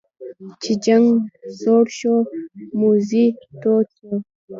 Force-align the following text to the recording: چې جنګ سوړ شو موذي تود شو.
چې 0.61 0.73
جنګ 0.85 1.07
سوړ 1.59 1.85
شو 1.97 2.15
موذي 2.79 3.25
تود 3.61 3.87
شو. 3.97 4.13